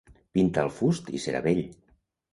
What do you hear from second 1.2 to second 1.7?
serà bell.